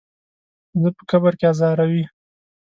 [0.81, 2.03] زه په قبر کې ازاروي.